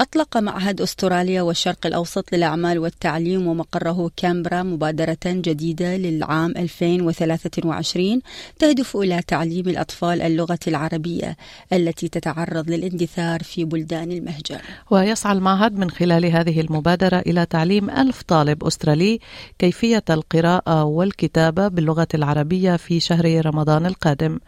أطلق 0.00 0.36
معهد 0.36 0.80
أستراليا 0.80 1.42
والشرق 1.42 1.86
الأوسط 1.86 2.34
للأعمال 2.34 2.78
والتعليم 2.78 3.46
ومقره 3.46 4.10
كانبرا 4.16 4.62
مبادرة 4.62 5.18
جديدة 5.26 5.96
للعام 5.96 6.54
2023 6.56 8.20
تهدف 8.58 8.96
إلى 8.96 9.22
تعليم 9.26 9.68
الأطفال 9.68 10.22
اللغة 10.22 10.58
العربية 10.68 11.36
التي 11.72 12.08
تتعرض 12.08 12.70
للاندثار 12.70 13.42
في 13.42 13.64
بلدان 13.64 14.12
المهجر. 14.12 14.60
ويسعى 14.90 15.32
المعهد 15.32 15.78
من 15.78 15.90
خلال 15.90 16.26
هذه 16.26 16.60
المبادرة 16.60 17.18
إلى 17.18 17.46
تعليم 17.46 17.90
ألف 17.90 18.22
طالب 18.22 18.64
أسترالي 18.64 19.20
كيفية 19.58 20.04
القراءة 20.10 20.84
والكتابة 20.84 21.68
باللغة 21.68 22.08
العربية 22.14 22.76
في 22.76 23.00
شهر 23.00 23.46
رمضان 23.46 23.86
القادم. 23.86 24.38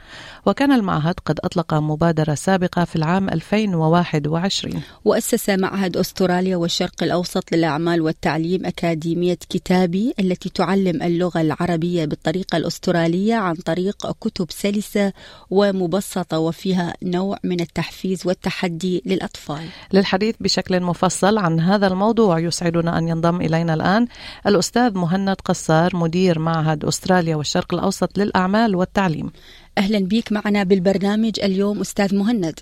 وكان 0.47 0.73
المعهد 0.73 1.15
قد 1.25 1.41
أطلق 1.45 1.75
مبادرة 1.75 2.35
سابقة 2.35 2.85
في 2.85 2.97
العام 2.97 3.29
2021 3.29 4.83
وأسس 5.05 5.36
أسس 5.37 5.51
معهد 5.51 5.97
أستراليا 5.97 6.57
والشرق 6.57 7.03
الأوسط 7.03 7.53
للأعمال 7.53 8.01
والتعليم 8.01 8.67
أكاديمية 8.67 9.39
كتابي 9.51 10.15
التي 10.21 10.49
تعلم 10.49 11.03
اللغة 11.03 11.41
العربية 11.41 12.05
بالطريقة 12.05 12.57
الأسترالية 12.57 13.35
عن 13.35 13.55
طريق 13.55 14.13
كتب 14.21 14.51
سلسة 14.51 15.13
ومبسطة 15.51 16.39
وفيها 16.39 16.95
نوع 17.03 17.39
من 17.45 17.61
التحفيز 17.61 18.27
والتحدي 18.27 19.03
للأطفال. 19.07 19.65
للحديث 19.93 20.35
بشكل 20.41 20.81
مفصل 20.81 21.39
عن 21.39 21.61
هذا 21.61 21.87
الموضوع 21.87 22.39
يسعدنا 22.39 22.99
أن 22.99 23.09
ينضم 23.09 23.41
إلينا 23.41 23.75
الآن 23.75 24.07
الأستاذ 24.47 24.99
مهند 24.99 25.37
قصار 25.45 25.97
مدير 25.97 26.39
معهد 26.39 26.85
أستراليا 26.85 27.37
والشرق 27.37 27.75
الأوسط 27.75 28.19
للأعمال 28.19 28.77
والتعليم. 28.77 29.33
أهلا 29.79 29.99
بك 29.99 30.33
معنا 30.33 30.63
بالبرنامج 30.63 31.41
اليوم 31.43 31.81
أستاذ 31.81 32.15
مهند. 32.15 32.61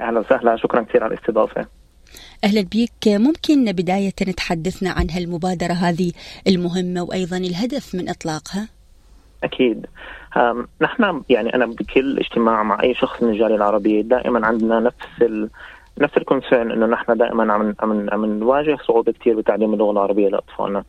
أهلا 0.00 0.20
وسهلا. 0.20 0.56
شكرا 0.56 0.82
كثير 0.82 1.04
على 1.04 1.14
الاستضافة. 1.14 1.79
أهلا 2.44 2.60
بك 2.60 3.08
ممكن 3.08 3.72
بداية 3.72 4.10
تحدثنا 4.36 4.90
عن 4.90 5.10
هالمبادرة 5.10 5.72
هذه 5.72 6.12
المهمة 6.48 7.02
وأيضا 7.02 7.36
الهدف 7.36 7.94
من 7.94 8.08
إطلاقها؟ 8.08 8.68
أكيد. 9.44 9.86
نحن 10.80 11.22
يعني 11.28 11.54
أنا 11.54 11.66
بكل 11.66 12.18
اجتماع 12.18 12.62
مع 12.62 12.82
أي 12.82 12.94
شخص 12.94 13.22
من 13.22 13.28
الجالية 13.28 13.54
العربية 13.56 14.02
دائما 14.02 14.46
عندنا 14.46 14.80
نفس 14.80 15.22
ال 15.22 15.50
نفس 16.00 16.16
الكونسيرن 16.16 16.70
إنه 16.72 16.86
نحن 16.86 17.16
دائما 17.16 17.52
عم 17.52 17.74
عم 17.80 18.10
عم 18.12 18.24
نواجه 18.26 18.76
صعوبة 18.86 19.12
كثير 19.12 19.36
بتعليم 19.40 19.74
اللغة 19.74 19.90
العربية 19.90 20.28
لأطفالنا. 20.28 20.84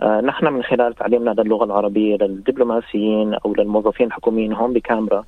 آه 0.00 0.20
نحن 0.20 0.46
من 0.46 0.62
خلال 0.62 0.94
تعليمنا 0.94 1.30
للغة 1.30 1.64
العربية 1.64 2.16
للدبلوماسيين 2.16 3.34
أو 3.34 3.54
للموظفين 3.54 4.06
الحكوميين 4.06 4.52
هون 4.52 4.72
بكامبرا 4.72 5.24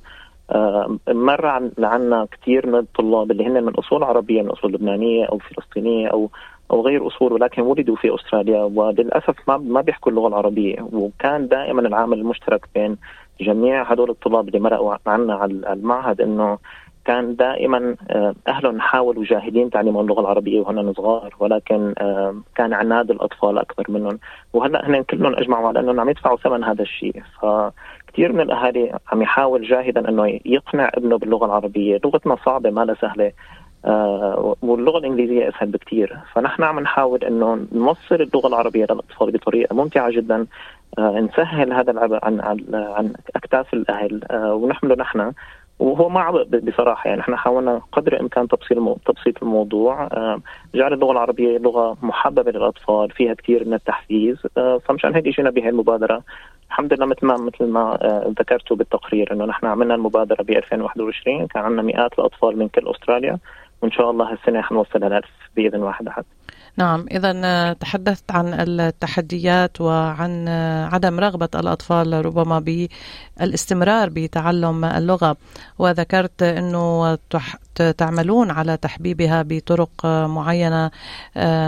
آه، 0.51 0.97
مر 1.07 1.45
عنا 1.79 2.27
كثير 2.31 2.67
من 2.67 2.75
الطلاب 2.75 3.31
اللي 3.31 3.47
هن 3.47 3.63
من 3.63 3.73
أصول 3.73 4.03
عربية 4.03 4.41
من 4.41 4.49
أصول 4.49 4.73
لبنانية 4.73 5.25
أو 5.25 5.37
فلسطينية 5.37 6.07
أو 6.07 6.29
أو 6.71 6.81
غير 6.81 7.07
أصول 7.07 7.33
ولكن 7.33 7.61
ولدوا 7.61 7.95
في 7.95 8.15
أستراليا 8.15 8.63
وللأسف 8.63 9.35
ما 9.47 9.57
ما 9.57 9.81
بيحكوا 9.81 10.11
اللغة 10.11 10.27
العربية. 10.27 10.81
وكان 10.93 11.47
دائما 11.47 11.81
العامل 11.81 12.19
المشترك 12.19 12.69
بين 12.75 12.97
جميع 13.41 13.83
هدول 13.83 14.09
الطلاب 14.09 14.47
اللي 14.47 14.59
مرقوا 14.59 14.95
عنا 15.07 15.33
على 15.33 15.53
المعهد 15.73 16.21
إنه 16.21 16.57
كان 17.09 17.35
دائما 17.35 17.95
آه، 18.09 18.35
اهلهم 18.47 18.79
حاولوا 18.79 19.23
جاهدين 19.23 19.69
تعليمهم 19.69 20.01
اللغة 20.01 20.21
العربية 20.21 20.59
وهن 20.59 20.93
صغار 20.93 21.35
ولكن 21.39 21.93
آه، 21.97 22.35
كان 22.55 22.73
عناد 22.73 23.11
الأطفال 23.11 23.57
اكبر 23.57 23.85
منهم. 23.89 24.19
وهلأ 24.53 24.87
هن 24.87 25.03
كلهم 25.03 25.35
أجمعوا 25.35 25.67
على 25.67 25.79
انهم 25.79 25.99
عم 25.99 26.09
يدفعوا 26.09 26.37
ثمن 26.37 26.63
هذا 26.63 26.81
الشيء. 26.81 27.23
فكثير 27.41 28.33
من 28.33 28.41
الأهالي 28.41 28.99
عم 29.11 29.21
يحاول 29.21 29.67
جاهدا 29.67 30.09
إنه 30.09 30.39
يقنع 30.45 30.91
ابنه 30.93 31.17
باللغة 31.17 31.45
العربية. 31.45 31.99
لغتنا 32.05 32.35
صعبة 32.45 32.69
ما 32.69 32.85
لها 32.85 32.95
سهلة. 32.95 33.31
آه 33.85 34.55
واللغة 34.61 34.97
الإنجليزية 34.97 35.49
أسهل 35.49 35.69
بكثير 35.69 36.17
فنحن 36.33 36.63
عم 36.63 36.79
نحاول 36.79 37.23
إنه 37.23 37.65
نوصل 37.71 38.15
اللغة 38.15 38.47
العربية 38.47 38.85
للأطفال 38.89 39.31
بطريقة 39.31 39.75
ممتعة 39.75 40.11
جدا. 40.11 40.45
نسهل 40.99 41.73
هذا 41.73 41.91
العبء 41.91 42.19
عن 42.23 42.41
عن, 42.73 43.13
أكتاف 43.35 43.73
الأهل. 43.73 44.21
ونحمله 44.33 44.95
نحن. 44.95 45.31
وهو 45.79 46.09
ما 46.09 46.19
عبء 46.19 46.59
بصراحة 46.59 47.07
يعني 47.09 47.21
إحنا 47.21 47.37
حاولنا 47.37 47.81
قدر 47.91 48.13
الإمكان 48.13 48.47
تبسيط 48.47 48.99
تبسيط 49.05 49.43
الموضوع 49.43 50.03
آه، 50.03 50.41
جعل 50.75 50.93
اللغة 50.93 51.11
العربية 51.11 51.57
لغة 51.57 51.97
محببة 52.01 52.51
للأطفال 52.51 53.11
فيها 53.11 53.33
كثير 53.33 53.67
من 53.67 53.73
التحفيز 53.73 54.37
آه، 54.57 54.77
فمشان 54.85 55.15
هيك 55.15 55.27
إجينا 55.27 55.49
بهي 55.49 55.69
المبادرة. 55.69 56.23
الحمد 56.67 56.93
لله 56.93 57.05
مثل 57.05 57.25
ما 57.25 57.37
مثل 57.37 57.65
ما 57.65 57.97
آه، 58.01 58.33
ذكرتوا 58.39 58.77
بالتقرير 58.77 59.33
إنه 59.33 59.45
نحن 59.45 59.65
عملنا 59.65 59.95
المبادرة 59.95 60.43
ب 60.43 60.49
2021 60.49 61.47
كان 61.47 61.63
عندنا 61.63 61.81
مئات 61.81 62.19
الأطفال 62.19 62.57
من 62.57 62.67
كل 62.67 62.87
أستراليا 62.87 63.37
وإن 63.81 63.91
شاء 63.91 64.11
الله 64.11 64.31
هالسنة 64.31 64.61
حنوصلها 64.61 65.19
ل 65.19 65.21
بإذن 65.55 65.83
واحد 65.83 66.07
أحد. 66.07 66.23
نعم 66.79 67.05
إذا 67.11 67.41
آه، 67.45 67.73
تحدثت 67.73 68.31
عن 68.31 68.53
التحديات 68.53 69.81
وعن 69.81 70.45
آه، 70.47 70.85
عدم 70.85 71.19
رغبة 71.19 71.49
الأطفال 71.55 72.25
ربما 72.25 72.59
بالاستمرار 72.59 74.09
بتعلم 74.09 74.85
اللغة 74.85 75.37
وذكرت 75.79 76.43
أنه 76.43 77.17
تعملون 77.97 78.51
على 78.51 78.77
تحبيبها 78.77 79.41
بطرق 79.41 80.05
آه، 80.05 80.27
معينة 80.27 80.91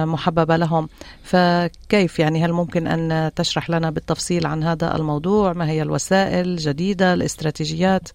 محببة 0.05 0.57
لهم. 0.57 0.89
فكيف 1.23 2.19
يعني؟ 2.19 2.45
هل 2.45 2.53
ممكن 2.53 2.88
أن 2.88 3.31
تشرح 3.35 3.69
لنا 3.69 3.89
بالتفصيل 3.89 4.45
عن 4.45 4.63
هذا 4.63 4.95
الموضوع؟ 4.95 5.53
ما 5.53 5.69
هي 5.69 5.81
الوسائل 5.81 6.47
الجديدة 6.47 7.13
الاستراتيجيات؟ 7.13 8.09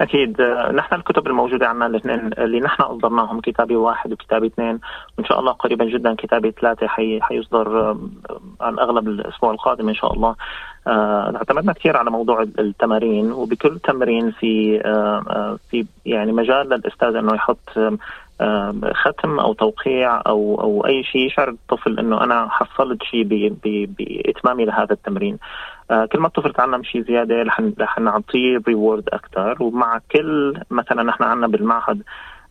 أكيد. 0.00 0.42
نحن 0.74 0.94
الكتب 0.94 1.26
الموجودة 1.26 1.68
عندنا 1.68 1.86
الاثنين 1.86 2.30
اللي 2.38 2.60
نحن 2.60 2.82
أصدرناهم 2.82 3.40
كتابي 3.40 3.76
واحد 3.76 4.12
وكتابي 4.12 4.46
اثنين. 4.46 4.80
وإن 5.18 5.26
شاء 5.26 5.40
الله 5.40 5.52
قريبا 5.52 5.84
جدا 5.84 6.14
كتابي 6.14 6.50
ثلاثة 6.50 6.86
حي 6.86 7.20
حيصدر 7.22 7.96
عن 8.60 8.78
أغلب 8.78 9.08
الأسبوع 9.08 9.50
القادم 9.50 9.88
إن 9.88 9.94
شاء 9.94 10.12
الله. 10.12 10.34
اعتمدنا 10.86 11.72
كثير 11.72 11.96
على 11.96 12.10
موضوع 12.10 12.42
التمارين 12.42 13.32
وبكل 13.32 13.78
تمرين 13.78 14.30
في 14.30 14.80
آه، 14.84 15.24
آه، 15.30 15.58
في 15.70 15.86
يعني 16.06 16.32
مجال 16.32 16.68
للأستاذ 16.68 17.14
إنه 17.16 17.34
يحط 17.34 17.70
ختم 18.92 19.38
أو 19.40 19.52
توقيع 19.52 20.22
أو 20.26 20.60
أو 20.60 20.86
أي 20.86 21.04
شيء 21.04 21.26
يشعر 21.26 21.48
الطفل 21.48 21.98
إنه 21.98 22.24
أنا 22.24 22.48
حصلت 22.50 23.02
شيء 23.02 23.24
بإتمامي 23.98 24.64
لهذا 24.64 24.92
التمرين. 24.92 25.38
كل 25.88 26.18
ما 26.18 26.26
الطفل 26.26 26.52
تعلم 26.52 26.82
شيء 26.82 27.02
زيادة 27.02 27.42
رح 27.80 27.98
نعطيه 27.98 28.62
reward 28.68 29.08
أكثر 29.08 29.62
ومع 29.62 30.00
كل 30.12 30.60
مثلا 30.70 31.02
نحن 31.02 31.22
عندنا 31.22 31.46
بالمعهد 31.46 31.98
آه، 31.98 32.02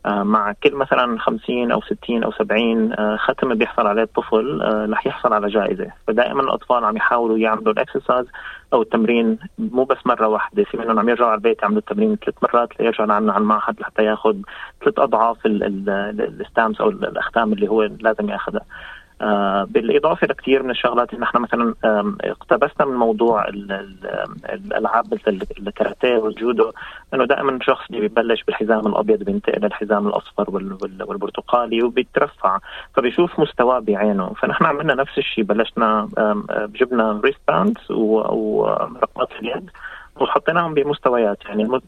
مع 0.05 0.53
كل 0.63 0.75
مثلا 0.75 1.19
50 1.19 1.71
أو 1.71 1.81
60 1.81 2.23
أو 2.23 2.31
70 2.31 2.93
آه، 2.93 3.17
ختم 3.17 3.53
بيحصل 3.53 3.87
عليه 3.87 4.03
الطفل 4.03 4.61
آه، 4.61 4.87
رح 4.91 5.07
يحصل 5.07 5.33
على 5.33 5.47
جائزة. 5.47 5.91
فدائما 6.07 6.41
الأطفال 6.41 6.85
عم 6.85 6.97
يحاولوا 6.97 7.37
يعملوا 7.37 7.73
ال 7.73 7.79
exercise 7.79 8.25
أو 8.73 8.81
التمرين 8.81 9.37
مو 9.59 9.83
بس 9.83 9.97
مرة 10.05 10.27
واحدة 10.27 10.63
في 10.63 10.77
منهم 10.77 10.99
عم 10.99 11.09
يرجعوا 11.09 11.29
على 11.29 11.37
البيت 11.37 11.61
يعملوا 11.61 11.79
التمرين 11.79 12.15
ثلاث 12.15 12.35
مرات 12.43 12.79
ليرجعوا 12.79 13.07
لعنا 13.07 13.33
على 13.33 13.41
المعهد 13.41 13.79
لحتى 13.79 14.03
ياخذ 14.03 14.35
ثلاث 14.83 14.99
أضعاف 14.99 15.37
الستامس 15.45 16.81
أو 16.81 16.89
الأختام 16.89 17.53
اللي 17.53 17.67
هو 17.67 17.83
لازم 17.83 18.29
ياخذها 18.29 18.61
آه 18.61 18.65
بالإضافة 19.67 20.27
لكثير 20.27 20.63
من 20.63 20.69
الشغلات 20.69 21.13
اللي 21.13 21.21
نحن 21.21 21.37
مثلا 21.37 21.73
اقتبسنا 22.21 22.85
من 22.85 22.95
موضوع 22.95 23.47
الألعاب 24.49 25.13
مثل 25.13 25.39
الكاراتيه 25.59 26.17
والجودو 26.17 26.71
إنه 27.13 27.25
دائما 27.25 27.51
الشخص 27.51 27.85
اللي 27.89 28.01
بيبلش 28.01 28.43
بالحزام 28.43 28.87
الأبيض 28.87 29.23
بينتقل 29.23 29.61
للحزام 29.61 30.07
الأصفر 30.07 30.49
والبرتقالي 30.49 31.83
وبيترفع 31.83 32.59
فبيشوف 32.93 33.39
مستواه 33.39 33.79
بعينه. 33.79 34.33
فنحن 34.33 34.65
عملنا 34.65 34.93
نفس 34.93 35.17
الشيء 35.17 35.43
بلشنا 35.43 36.09
جبنا 36.75 37.21
wristband 37.23 37.77
ورقمات 37.89 39.29
اليد 39.41 39.69
وحطيناهم 40.21 40.73
بمستويات 40.73 41.37
يعني 41.45 41.81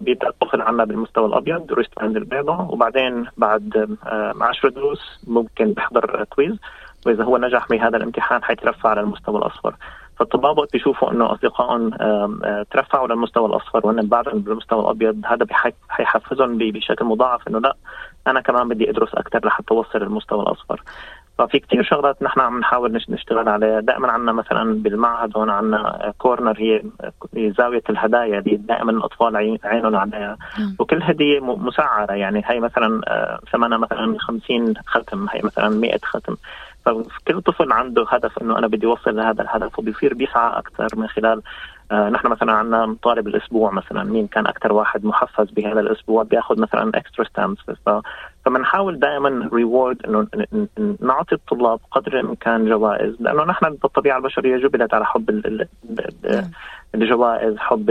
بيبدا 0.00 0.28
الطفل 0.28 0.62
عنا 0.62 0.84
بالمستوى 0.84 1.26
الأبيض 1.26 1.72
wristband 1.72 2.16
البيضاء 2.16 2.72
وبعدين 2.72 3.26
بعد 3.36 3.96
10 4.40 4.68
دروس 4.68 5.24
ممكن 5.26 5.72
بيحضر 5.72 6.24
quiz 6.24 6.56
وإذا 7.06 7.24
هو 7.24 7.38
نجح 7.38 7.68
بهذا 7.68 7.96
الامتحان 7.96 8.44
حيترفع 8.44 8.88
على 8.88 9.00
المستوى 9.00 9.38
الأصفر. 9.38 9.74
فالطلاب 10.18 10.58
وقت 10.58 10.72
بيشوفوا 10.72 11.12
إنه 11.12 11.32
أصدقائهم 11.32 11.90
ترفعوا 12.70 13.08
للمستوى 13.08 13.46
الأصفر 13.46 13.86
وهن 13.86 14.08
بعدهم 14.08 14.38
بالمستوى 14.38 14.80
الأبيض 14.80 15.22
هذا 15.26 15.46
حيحفزهم 15.88 16.58
بشكل 16.58 17.04
مضاعف 17.04 17.48
إنه 17.48 17.58
لا 17.58 17.76
أنا 18.26 18.40
كمان 18.40 18.68
بدي 18.68 18.90
أدرس 18.90 19.14
أكثر 19.14 19.46
لحتى 19.46 19.70
أوصل 19.70 19.98
للمستوى 19.98 20.42
الأصفر. 20.42 20.82
ففي 21.38 21.58
كثير 21.58 21.82
شغلات 21.82 22.22
نحن 22.22 22.40
عم 22.40 22.58
نحاول 22.58 23.02
نشتغل 23.08 23.48
عليها. 23.48 23.80
دائما 23.80 24.12
عندنا 24.12 24.32
مثلا 24.32 24.82
بالمعهد 24.82 25.36
هون 25.36 25.50
عندنا 25.50 26.12
corner 26.18 26.54
هي 26.58 26.82
زاوية 27.58 27.82
الهدايا 27.90 28.38
اللي 28.38 28.56
دائما 28.56 28.90
الأطفال 28.90 29.58
عينهم 29.64 29.96
عليها. 29.96 30.36
وكل 30.78 31.02
هدية 31.02 31.40
مسعره 31.40 32.12
يعني 32.12 32.42
هي 32.46 32.60
مثلا 32.60 33.00
ثمنها 33.52 33.78
مثلا 33.78 34.18
50 34.18 34.74
ختم. 34.86 35.26
هي 35.30 35.40
مثلا 35.44 35.68
100 35.68 35.98
ختم. 36.04 36.36
فكل 36.84 37.42
طفل 37.42 37.72
عنده 37.72 38.06
هدف 38.08 38.38
إنه 38.42 38.58
أنا 38.58 38.66
بدي 38.66 38.86
أوصل 38.86 39.16
لهذا 39.16 39.42
الهدف 39.42 39.78
وبيصير 39.78 40.14
بيسعى 40.14 40.58
أكثر 40.58 40.88
من 40.96 41.06
خلال 41.06 41.38
آه 41.38 41.42
نحن 41.92 42.28
مثلا 42.28 42.52
عندنا 42.52 42.96
طالب 43.02 43.28
الأسبوع 43.28 43.70
مثلا 43.70 44.04
مين 44.04 44.26
كان 44.26 44.46
أكثر 44.46 44.72
واحد 44.72 45.04
محفز 45.04 45.50
بهذا 45.50 45.80
الأسبوع 45.80 46.22
بيأخذ 46.22 46.60
مثلا 46.60 46.90
extra 46.94 47.24
stamps 47.24 47.60
فبنحاول 48.44 48.98
دائما 48.98 49.50
ريورد 49.52 50.06
إنه 50.06 50.26
نعطي 51.00 51.34
الطلاب 51.34 51.80
قدر 51.90 52.20
الإمكان 52.20 52.68
جوائز 52.68 53.16
لأنه 53.20 53.44
نحن 53.44 53.70
بالطبيعة 53.82 54.16
البشرية 54.18 54.56
جبلت 54.56 54.94
على 54.94 55.04
حب. 55.04 55.42
الجوائز 56.94 57.56
حب 57.56 57.90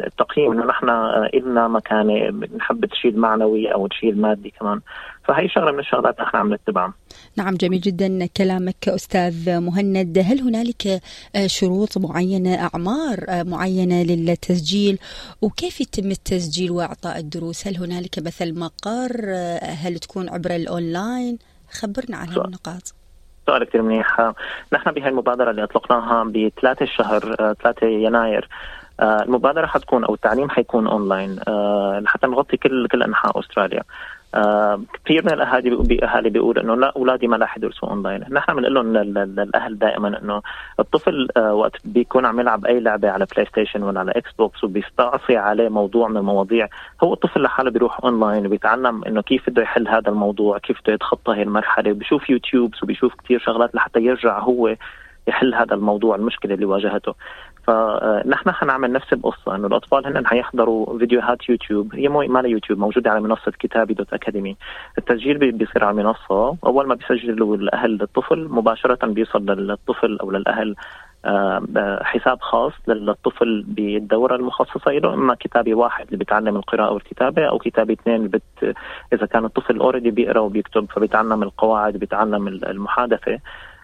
التقييم 0.00 0.52
إنه 0.52 0.66
نحن 0.66 0.88
إلنا 1.34 1.68
مكانة 1.68 2.30
بنحب 2.30 2.84
تشيل 2.84 3.18
معنوي 3.18 3.74
أو 3.74 3.86
تشيل 3.86 4.20
مادي 4.20 4.50
كمان. 4.60 4.80
فهي 5.24 5.48
شغلة 5.48 5.72
من 5.72 5.78
الشغلات 5.78 6.20
نحن 6.20 6.36
عم 6.36 6.54
نتبعها. 6.54 6.94
نعم 7.36 7.54
جميل 7.54 7.80
جدا 7.80 8.26
كلامك 8.26 8.88
أستاذ 8.88 9.60
مهند. 9.60 10.18
هل 10.18 10.40
هنالك 10.40 11.00
شروط 11.46 11.98
معينة 11.98 12.54
أعمار 12.54 13.24
معينة 13.28 14.02
للتسجيل؟ 14.02 14.98
وكيف 15.42 15.80
يتم 15.80 16.10
التسجيل 16.10 16.70
وإعطاء 16.70 17.18
الدروس؟ 17.18 17.66
هل 17.66 17.76
هنالك 17.76 18.18
مثل 18.18 18.58
مقر؟ 18.58 19.20
هل 19.62 19.98
تكون 19.98 20.28
عبر 20.28 20.56
الأونلاين؟ 20.56 21.38
خبرنا 21.70 22.16
عن 22.16 22.28
هالنقاط. 22.28 22.94
سؤال 23.48 23.64
كثير 23.64 23.82
منيح. 23.82 24.32
نحن 24.72 24.90
بهي 24.90 25.08
المبادرة 25.08 25.50
اللي 25.50 25.64
أطلقناها 25.64 26.24
ب 26.24 26.50
3 26.62 26.86
شهر 26.86 27.54
3 27.62 27.86
يناير 27.86 28.48
المبادرة 29.00 29.66
حتكون 29.66 30.04
أو 30.04 30.14
التعليم 30.14 30.50
حيكون 30.50 30.86
أونلاين. 30.86 31.40
لحتى 31.98 32.26
نغطي 32.26 32.56
كل 32.56 32.88
كل 32.88 33.02
أنحاء 33.02 33.40
أستراليا. 33.40 33.82
آه 34.34 34.80
كثير 35.04 35.24
من 35.24 35.32
الأهالي 35.32 35.70
باهالي 35.70 36.30
بيقول 36.30 36.58
إنه 36.58 36.74
لا 36.74 36.92
أولادي 36.96 37.26
ما 37.26 37.36
راح 37.36 37.56
يدرسوا 37.56 37.88
أونلاين، 37.88 38.24
نحن 38.30 38.54
بنقول 38.54 38.74
لهم 38.74 38.96
للأهل 38.96 39.78
دائما 39.78 40.18
إنه 40.22 40.42
الطفل 40.80 41.28
آه 41.36 41.54
وقت 41.54 41.76
بيكون 41.84 42.26
عم 42.26 42.40
يلعب 42.40 42.66
أي 42.66 42.80
لعبة 42.80 43.10
على 43.10 43.26
PlayStation 43.32 43.82
ولا 43.82 44.00
على 44.00 44.12
Xbox 44.12 44.64
وبيستعصي 44.64 45.36
عليه 45.36 45.68
موضوع 45.68 46.08
من 46.08 46.16
المواضيع، 46.16 46.68
هو 47.04 47.12
الطفل 47.12 47.42
لحاله 47.42 47.70
بيروح 47.70 48.04
أونلاين 48.04 48.46
وبيتعلم 48.46 49.04
إنه 49.04 49.22
كيف 49.22 49.50
بده 49.50 49.62
يحل 49.62 49.88
هذا 49.88 50.08
الموضوع، 50.08 50.58
كيف 50.58 50.80
بده 50.84 50.92
يتخطى 50.92 51.32
هي 51.34 51.42
المرحلة، 51.42 51.90
وبيشوف 51.90 52.30
YouTubes 52.30 52.82
وبيشوف 52.82 53.14
كثير 53.24 53.38
شغلات 53.38 53.74
لحتى 53.74 54.00
يرجع 54.00 54.38
هو 54.38 54.74
يحل 55.28 55.54
هذا 55.54 55.74
الموضوع 55.74 56.16
المشكلة 56.16 56.54
اللي 56.54 56.64
واجهته. 56.64 57.14
فنحن 57.68 58.50
حنعمل 58.50 58.92
نفس 58.92 59.12
القصة 59.12 59.54
إنه 59.56 59.66
الأطفال 59.66 60.06
هن 60.06 60.26
حيحضروا 60.26 60.98
فيديوهات 60.98 61.48
يوتيوب 61.48 61.94
هي 61.94 62.08
مو 62.08 62.20
ما 62.20 62.40
يوتيوب 62.40 62.78
موجودة 62.78 63.10
على 63.10 63.20
منصة 63.20 63.52
كتابي 63.58 63.94
dot 63.94 64.12
academy. 64.12 64.56
التسجيل 64.98 65.38
بيصير 65.52 65.84
على 65.84 66.00
المنصة. 66.00 66.56
أول 66.66 66.86
ما 66.86 66.94
بيسجلوا 66.94 67.56
الأهل 67.56 68.02
الطفل 68.02 68.48
مباشرة 68.50 69.06
بيوصل 69.06 69.46
للطفل 69.46 70.18
أو 70.20 70.30
للأهل 70.30 70.74
حساب 72.02 72.40
خاص 72.40 72.72
للطفل 72.88 73.64
بالدورة 73.68 74.36
المخصصة 74.36 74.90
له 74.90 75.14
إما 75.14 75.34
كتابي 75.34 75.74
واحد 75.74 76.04
اللي 76.04 76.16
بيتعلم 76.16 76.56
القراءة 76.56 76.92
والكتابة 76.92 77.48
أو 77.48 77.58
كتابي 77.58 77.92
اثنين 77.92 78.28
بت 78.28 78.76
إذا 79.12 79.26
كان 79.26 79.44
الطفل 79.44 79.78
اوريدي 79.80 80.10
بيقرأ 80.10 80.40
وبيكتب 80.40 80.86
فبيتعلم 80.90 81.42
القواعد 81.42 81.96
بيتعلم 81.96 82.48
المحادثة. 82.48 83.32
آه، 83.32 83.40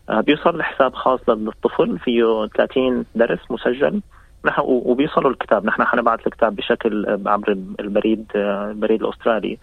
بيوصل 0.09 0.59
لحساب 0.59 0.95
خاص 0.95 1.29
للطفل 1.29 1.99
فيه 1.99 2.47
30 2.57 3.05
درس 3.15 3.39
مسجل. 3.51 4.01
نحن 4.45 4.61
وبيوصلوا 4.65 5.31
الكتاب. 5.31 5.67
نحن 5.67 5.85
حنبعث 5.85 6.27
الكتاب 6.27 6.57
بشكل 6.57 7.21
عبر 7.27 7.57
البريد 7.81 8.25
آه، 8.37 8.71
البريد 8.71 9.03
الأسترالي. 9.03 9.53
آه، 9.53 9.59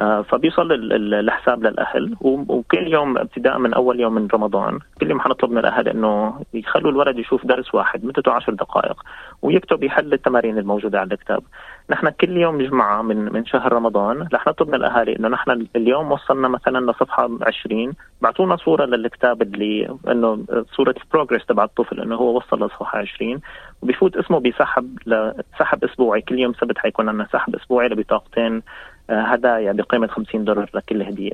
فبيوصل 0.00 0.72
الحساب 0.72 1.62
للأهل. 1.62 2.16
وكل 2.20 2.92
يوم 2.92 3.18
ابتداء 3.18 3.58
من 3.58 3.74
أول 3.74 4.00
يوم 4.00 4.14
من 4.14 4.28
رمضان 4.34 4.78
كل 5.00 5.10
يوم 5.10 5.20
حنطلب 5.20 5.50
من 5.50 5.58
الأهل 5.58 5.88
إنه 5.88 6.40
يخلوا 6.54 6.90
الولد 6.90 7.18
يشوف 7.18 7.46
درس 7.46 7.74
واحد 7.74 8.04
مدته 8.04 8.32
عشر 8.32 8.52
دقائق 8.52 9.02
ويكتب 9.42 9.82
يحل 9.84 10.12
التمارين 10.12 10.58
الموجودة 10.58 11.00
على 11.00 11.12
الكتاب. 11.12 11.42
نحن 11.90 12.10
كل 12.10 12.36
يوم 12.36 12.62
جمعة 12.62 13.02
من 13.02 13.32
من 13.32 13.46
شهر 13.46 13.72
رمضان 13.72 14.28
رح 14.32 14.46
نطلب 14.46 14.68
من 14.68 14.74
الاهالي 14.74 15.16
إنه 15.16 15.28
نحن 15.28 15.66
اليوم 15.76 16.12
وصلنا 16.12 16.48
مثلا 16.48 16.90
لصفحة 16.90 17.28
20 17.42 17.92
بعطونا 18.22 18.56
صورة 18.56 18.84
للكتاب 18.84 19.42
اللي 19.42 19.96
إنه 20.08 20.44
صورة 20.76 20.94
البروجرس 21.04 21.46
تبع 21.46 21.64
الطفل 21.64 22.00
إنه 22.00 22.16
هو 22.16 22.36
وصل 22.36 22.66
لصفحة 22.66 22.98
20 22.98 23.40
وبيفوت 23.82 24.16
اسمه 24.16 24.40
بسحب 24.40 24.98
لسحب 25.06 25.84
أسبوعي. 25.84 26.20
كل 26.20 26.38
يوم 26.38 26.52
سبت 26.52 26.78
حيكون 26.78 27.08
عندنا 27.08 27.26
سحب 27.32 27.54
أسبوعي 27.56 27.88
لبطاقتين. 27.88 28.56
آه، 28.56 28.62
هدايا 29.10 29.72
بقيمه 29.72 30.06
50 30.06 30.44
دولار 30.44 30.70
لكل 30.74 31.02
هدية. 31.02 31.32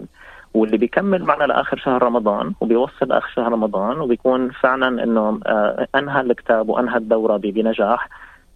واللي 0.55 0.77
بيكمل 0.77 1.25
معنا 1.25 1.45
لآخر 1.45 1.77
شهر 1.77 2.03
رمضان 2.03 2.53
وبيوصل 2.61 3.13
آخر 3.13 3.29
شهر 3.35 3.53
رمضان 3.53 4.01
وبيكون 4.01 4.51
فعلا 4.51 5.03
إنه 5.05 5.41
آه، 5.47 5.87
أنهى 5.95 6.21
الكتاب 6.21 6.69
وأنهى 6.69 6.97
الدورة 6.97 7.37
بنجاح. 7.37 8.09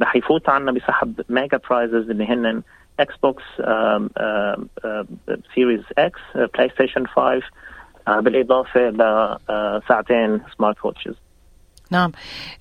رح 0.02 0.16
يفوت 0.16 0.48
عنا 0.48 0.72
بسحب 0.72 1.20
mega 1.28 1.60
prizes 1.70 2.10
اللي 2.10 2.26
هن 2.26 2.62
Xbox 3.00 3.42
Series 5.54 5.82
X 5.98 6.20
PlayStation 6.54 7.06
5 7.06 7.42
بالإضافة 8.08 8.80
لساعتين 8.80 10.40
smart 10.56 10.84
watches 10.84 11.14
نعم 11.90 12.12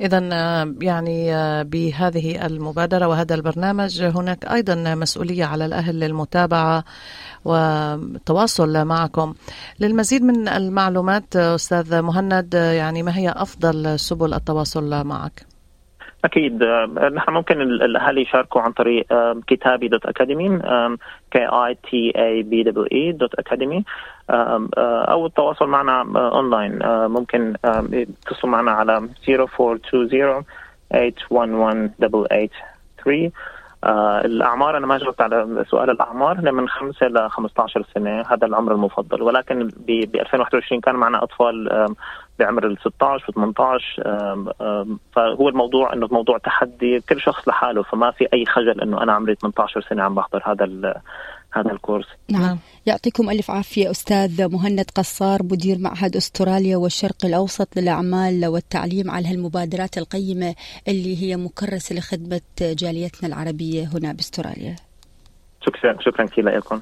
إذا 0.01 0.29
آه، 0.33 0.73
يعني 0.81 1.35
آه، 1.35 1.63
بهذه 1.63 2.45
المبادرة 2.45 3.07
وهذا 3.07 3.35
البرنامج 3.35 4.03
هناك 4.03 4.45
أيضا 4.45 4.95
مسؤولية 4.95 5.45
على 5.45 5.65
الأهل 5.65 5.99
للمتابعة 5.99 6.83
والتواصل 7.45 8.85
معكم 8.85 9.33
للمزيد 9.79 10.23
من 10.23 10.47
المعلومات 10.47 11.35
أستاذ 11.35 12.01
مهند 12.01 12.53
يعني 12.53 13.03
ما 13.03 13.17
هي 13.17 13.29
أفضل 13.29 13.99
سبل 13.99 14.33
التواصل 14.33 15.05
معك؟ 15.05 15.48
أكيد. 16.25 16.63
نحن 17.13 17.31
ممكن 17.31 17.61
الاهالي 17.61 18.21
يشاركوا 18.21 18.61
عن 18.61 18.71
طريق 18.71 19.05
كتابي 19.47 19.87
dot 19.87 20.05
academy 20.05 20.59
K 21.31 21.45
I 21.45 21.77
T 21.89 22.13
A 22.15 22.43
B 22.43 22.63
double 22.63 22.87
E 22.91 23.11
dot 23.11 23.35
academy 23.35 23.83
أو 24.29 25.25
التواصل 25.25 25.67
معنا 25.67 26.01
أونلاين. 26.15 26.79
ممكن 27.07 27.55
يتصلوا 27.91 28.53
معنا 28.53 28.71
على 28.71 29.09
0420 29.29 30.43
811 30.91 31.13
883 31.29 33.31
آه 33.83 34.21
الأعمار 34.25 34.77
أنا 34.77 34.87
ما 34.87 34.97
جاوبت 34.97 35.21
على 35.21 35.65
سؤال 35.69 35.89
الأعمار 35.89 36.51
من 36.51 36.69
5 36.69 37.07
ل 37.07 37.29
15 37.29 37.85
سنة 37.95 38.21
هذا 38.21 38.47
العمر 38.47 38.71
المفضل. 38.71 39.21
ولكن 39.21 39.67
ب 39.77 40.15
2021 40.15 40.81
كان 40.81 40.95
معنا 40.95 41.23
أطفال 41.23 41.87
بعمر 42.39 42.67
ال 42.67 42.77
16 42.79 43.25
و 43.29 43.31
18 43.31 44.93
فهو 45.15 45.49
الموضوع 45.49 45.93
إنه 45.93 46.07
موضوع 46.11 46.37
تحدي 46.37 46.99
كل 46.99 47.21
شخص 47.21 47.47
لحاله 47.47 47.83
فما 47.83 48.11
في 48.11 48.27
أي 48.33 48.45
خجل 48.45 48.81
إنه 48.81 49.03
أنا 49.03 49.13
عمري 49.13 49.35
18 49.35 49.81
سنة 49.81 50.03
عم 50.03 50.15
بحضر 50.15 50.41
هذا 50.45 50.63
هذا 51.53 51.71
الكورس. 51.71 52.05
نعم. 52.29 52.57
يعطيكم 52.85 53.29
ألف 53.29 53.51
عافية 53.51 53.91
أستاذ 53.91 54.47
مهند 54.47 54.85
قصار 54.95 55.43
مدير 55.43 55.79
معهد 55.79 56.15
أستراليا 56.15 56.77
والشرق 56.77 57.25
الأوسط 57.25 57.77
للأعمال 57.77 58.45
والتعليم 58.45 59.11
على 59.11 59.27
هالمبادرات 59.27 59.97
القيمة 59.97 60.55
اللي 60.87 61.23
هي 61.23 61.37
مكرسة 61.37 61.95
لخدمة 61.95 62.41
جاليتنا 62.61 63.27
العربية 63.27 63.89
هنا 63.93 64.13
بأستراليا. 64.13 64.75
شكرا 65.61 65.97
شكرا 66.01 66.25
كثير 66.25 66.49
لكم. 66.57 66.81